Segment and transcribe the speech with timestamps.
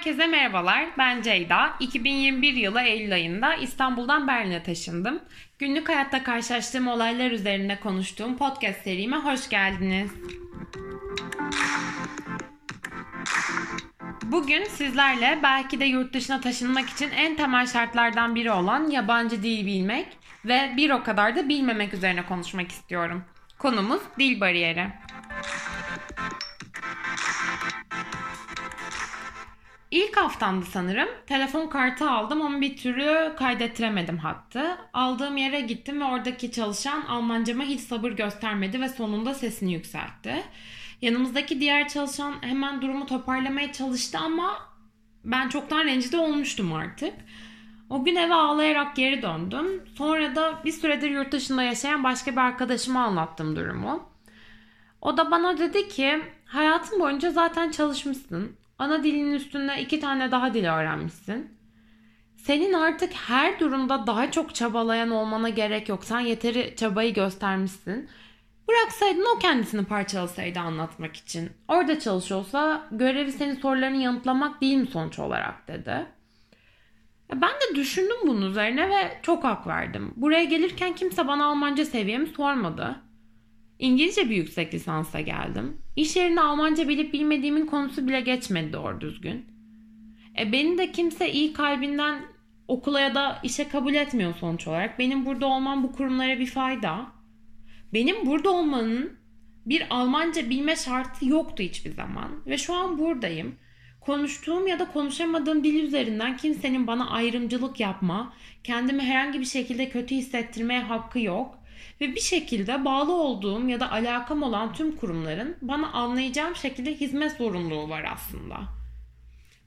[0.00, 0.88] Herkese merhabalar.
[0.98, 1.76] Ben Ceyda.
[1.80, 5.20] 2021 yılı Eylül ayında İstanbul'dan Berlin'e taşındım.
[5.58, 10.10] Günlük hayatta karşılaştığım olaylar üzerine konuştuğum podcast serime hoş geldiniz.
[14.22, 19.66] Bugün sizlerle belki de yurt dışına taşınmak için en temel şartlardan biri olan yabancı dil
[19.66, 20.06] bilmek
[20.44, 23.24] ve bir o kadar da bilmemek üzerine konuşmak istiyorum.
[23.58, 24.86] Konumuz dil bariyeri.
[29.90, 31.08] İlk haftamdı sanırım.
[31.26, 34.76] Telefon kartı aldım ama bir türlü kaydettiremedim hattı.
[34.92, 40.42] Aldığım yere gittim ve oradaki çalışan Almancama hiç sabır göstermedi ve sonunda sesini yükseltti.
[41.02, 44.58] Yanımızdaki diğer çalışan hemen durumu toparlamaya çalıştı ama
[45.24, 47.14] ben çoktan rencide olmuştum artık.
[47.90, 49.84] O gün eve ağlayarak geri döndüm.
[49.98, 54.10] Sonra da bir süredir yurt dışında yaşayan başka bir arkadaşıma anlattım durumu.
[55.00, 58.56] O da bana dedi ki hayatın boyunca zaten çalışmışsın.
[58.80, 61.58] Ana dilinin üstünde iki tane daha dil öğrenmişsin.
[62.36, 66.04] Senin artık her durumda daha çok çabalayan olmana gerek yok.
[66.04, 68.08] Sen yeteri çabayı göstermişsin.
[68.68, 71.50] Bıraksaydın o kendisini parçalasaydı anlatmak için.
[71.68, 76.06] Orada çalışıyorsa görevi senin sorularını yanıtlamak değil mi sonuç olarak dedi.
[77.34, 80.12] Ben de düşündüm bunun üzerine ve çok hak verdim.
[80.16, 82.96] Buraya gelirken kimse bana Almanca seviyemi sormadı.
[83.80, 85.76] İngilizce bir yüksek lisansa geldim.
[85.96, 89.44] İş yerinde Almanca bilip bilmediğimin konusu bile geçmedi doğru düzgün.
[90.38, 92.22] E beni de kimse iyi kalbinden
[92.68, 94.98] okula ya da işe kabul etmiyor sonuç olarak.
[94.98, 97.06] Benim burada olmam bu kurumlara bir fayda.
[97.92, 99.12] Benim burada olmanın
[99.66, 102.46] bir Almanca bilme şartı yoktu hiçbir zaman.
[102.46, 103.54] Ve şu an buradayım.
[104.00, 108.32] Konuştuğum ya da konuşamadığım dil üzerinden kimsenin bana ayrımcılık yapma,
[108.64, 111.59] kendimi herhangi bir şekilde kötü hissettirmeye hakkı yok.
[112.00, 117.32] Ve bir şekilde bağlı olduğum ya da alakam olan tüm kurumların bana anlayacağım şekilde hizmet
[117.32, 118.80] zorunluluğu var aslında.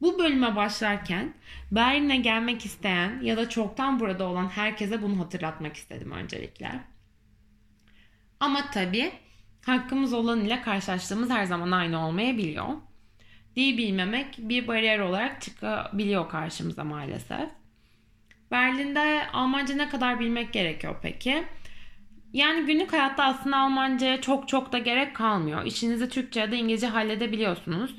[0.00, 1.34] Bu bölüme başlarken
[1.70, 6.80] Berlin'e gelmek isteyen ya da çoktan burada olan herkese bunu hatırlatmak istedim öncelikle.
[8.40, 9.12] Ama tabii
[9.66, 12.68] hakkımız olan ile karşılaştığımız her zaman aynı olmayabiliyor.
[13.56, 17.48] Dil bilmemek bir bariyer olarak çıkabiliyor karşımıza maalesef.
[18.50, 21.44] Berlin'de Almanca ne kadar bilmek gerekiyor peki?
[22.32, 25.64] Yani günlük hayatta aslında Almanca'ya çok çok da gerek kalmıyor.
[25.64, 27.94] İşinizi Türkçe ya da İngilizce halledebiliyorsunuz.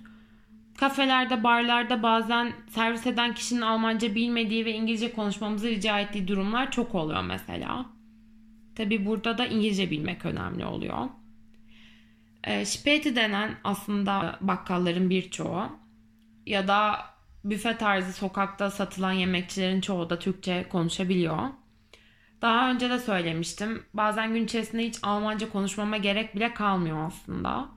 [0.77, 6.95] Kafelerde, barlarda bazen servis eden kişinin Almanca bilmediği ve İngilizce konuşmamızı rica ettiği durumlar çok
[6.95, 7.85] oluyor mesela.
[8.75, 11.09] Tabi burada da İngilizce bilmek önemli oluyor.
[12.43, 15.63] E, Späti denen aslında bakkalların birçoğu
[16.45, 16.95] ya da
[17.43, 21.37] büfe tarzı sokakta satılan yemekçilerin çoğu da Türkçe konuşabiliyor.
[22.41, 23.83] Daha önce de söylemiştim.
[23.93, 27.69] Bazen gün içerisinde hiç Almanca konuşmama gerek bile kalmıyor aslında.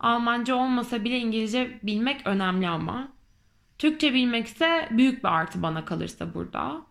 [0.00, 3.08] Almanca olmasa bile İngilizce bilmek önemli ama.
[3.78, 6.82] Türkçe bilmek ise büyük bir artı bana kalırsa burada.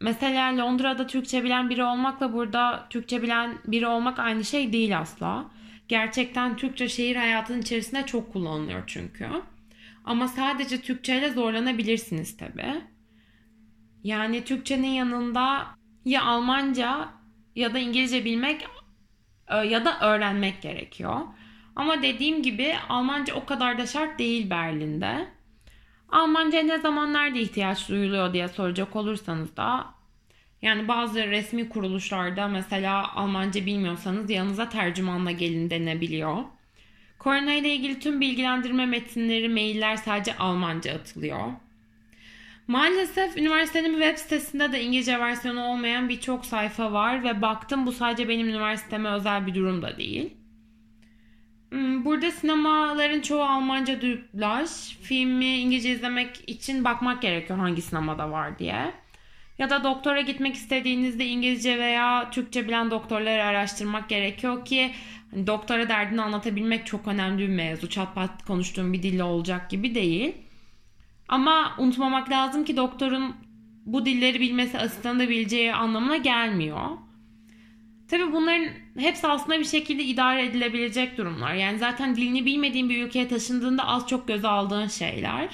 [0.00, 5.50] Mesela Londra'da Türkçe bilen biri olmakla burada Türkçe bilen biri olmak aynı şey değil asla.
[5.88, 9.28] Gerçekten Türkçe şehir hayatının içerisinde çok kullanılıyor çünkü.
[10.04, 12.82] Ama sadece Türkçe ile zorlanabilirsiniz tabi.
[14.04, 15.66] Yani Türkçenin yanında
[16.08, 17.08] ya Almanca
[17.56, 18.66] ya da İngilizce bilmek
[19.48, 21.20] e, ya da öğrenmek gerekiyor.
[21.76, 25.28] Ama dediğim gibi Almanca o kadar da şart değil Berlin'de.
[26.08, 29.86] Almanca ne zaman nerede ihtiyaç duyuluyor diye soracak olursanız da
[30.62, 36.36] yani bazı resmi kuruluşlarda mesela Almanca bilmiyorsanız yanınıza tercümanla gelin denebiliyor.
[37.18, 41.52] Korona ile ilgili tüm bilgilendirme metinleri, mailler sadece Almanca atılıyor.
[42.68, 48.28] Maalesef üniversitenin web sitesinde de İngilizce versiyonu olmayan birçok sayfa var ve baktım bu sadece
[48.28, 50.34] benim üniversiteme özel bir durum da değil.
[51.70, 54.68] Hmm, burada sinemaların çoğu Almanca dublaj.
[55.02, 58.92] Filmi İngilizce izlemek için bakmak gerekiyor hangi sinemada var diye.
[59.58, 64.90] Ya da doktora gitmek istediğinizde İngilizce veya Türkçe bilen doktorları araştırmak gerekiyor ki
[65.30, 67.88] hani doktora derdini anlatabilmek çok önemli bir mevzu.
[67.88, 70.47] Çat pat konuştuğum bir dille olacak gibi değil.
[71.28, 73.36] Ama unutmamak lazım ki doktorun
[73.86, 76.88] bu dilleri bilmesi asistanı da bileceği anlamına gelmiyor.
[78.08, 81.54] Tabi bunların hepsi aslında bir şekilde idare edilebilecek durumlar.
[81.54, 85.48] Yani zaten dilini bilmediğin bir ülkeye taşındığında az çok göze aldığın şeyler.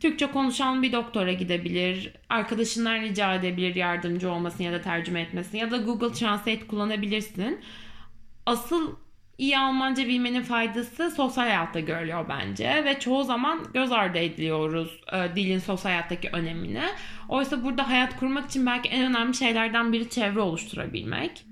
[0.00, 5.70] Türkçe konuşan bir doktora gidebilir, arkadaşından rica edebilir yardımcı olmasını ya da tercüme etmesini ya
[5.70, 7.60] da Google Translate kullanabilirsin.
[8.46, 8.96] Asıl
[9.38, 15.36] iyi Almanca bilmenin faydası sosyal hayatta görülüyor bence ve çoğu zaman göz ardı ediliyoruz e,
[15.36, 16.82] dilin sosyal hayattaki önemini.
[17.28, 21.44] Oysa burada hayat kurmak için belki en önemli şeylerden biri çevre oluşturabilmek.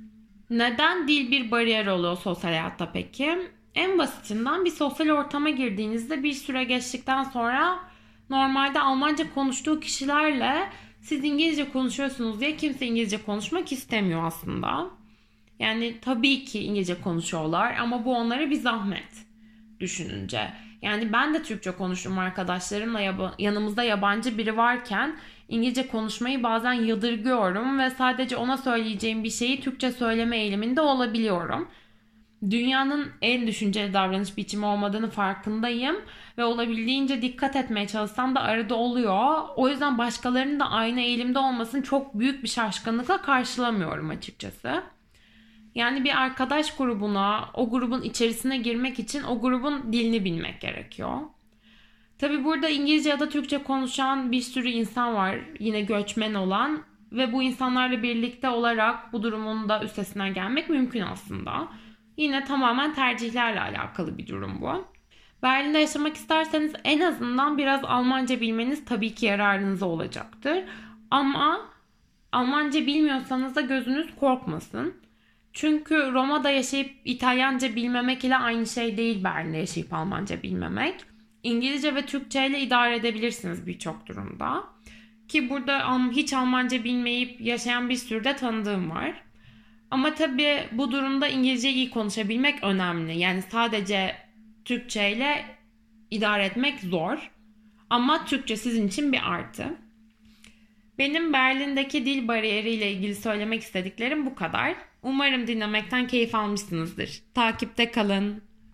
[0.50, 3.38] Neden dil bir bariyer oluyor sosyal hayatta peki?
[3.74, 7.78] En basitinden bir sosyal ortama girdiğinizde bir süre geçtikten sonra
[8.30, 10.68] normalde Almanca konuştuğu kişilerle
[11.00, 15.01] siz İngilizce konuşuyorsunuz diye kimse İngilizce konuşmak istemiyor aslında.
[15.62, 19.26] Yani tabii ki İngilizce konuşuyorlar ama bu onlara bir zahmet
[19.80, 20.50] düşününce.
[20.82, 25.16] Yani ben de Türkçe konuştum arkadaşlarımla yaba- yanımızda yabancı biri varken
[25.48, 31.68] İngilizce konuşmayı bazen yadırgıyorum ve sadece ona söyleyeceğim bir şeyi Türkçe söyleme eğiliminde olabiliyorum.
[32.50, 35.96] Dünyanın en düşünceli davranış biçimi olmadığını farkındayım
[36.38, 39.40] ve olabildiğince dikkat etmeye çalışsam da arada oluyor.
[39.56, 44.82] O yüzden başkalarının da aynı eğilimde olmasını çok büyük bir şaşkınlıkla karşılamıyorum açıkçası.
[45.74, 51.18] Yani bir arkadaş grubuna, o grubun içerisine girmek için o grubun dilini bilmek gerekiyor.
[52.18, 56.82] Tabi burada İngilizce ya da Türkçe konuşan bir sürü insan var yine göçmen olan
[57.12, 61.68] ve bu insanlarla birlikte olarak bu durumun da üstesinden gelmek mümkün aslında.
[62.16, 64.84] Yine tamamen tercihlerle alakalı bir durum bu.
[65.42, 70.64] Berlin'de yaşamak isterseniz en azından biraz Almanca bilmeniz tabii ki yararınıza olacaktır.
[71.10, 71.60] Ama
[72.32, 74.94] Almanca bilmiyorsanız da gözünüz korkmasın.
[75.52, 80.94] Çünkü Roma'da yaşayıp İtalyanca bilmemek ile aynı şey değil Berlin'de yaşayıp Almanca bilmemek.
[81.42, 84.64] İngilizce ve Türkçe ile idare edebilirsiniz birçok durumda.
[85.28, 89.22] Ki burada hiç Almanca bilmeyip yaşayan bir sürü de tanıdığım var.
[89.90, 93.18] Ama tabii bu durumda İngilizce iyi konuşabilmek önemli.
[93.18, 94.16] Yani sadece
[94.64, 95.44] Türkçe ile
[96.10, 97.30] idare etmek zor.
[97.90, 99.64] Ama Türkçe sizin için bir artı.
[100.98, 104.74] Benim Berlin'deki dil bariyeriyle ilgili söylemek istediklerim bu kadar.
[105.02, 107.22] Umarım dinlemekten keyif almışsınızdır.
[107.34, 108.42] Takipte kalın.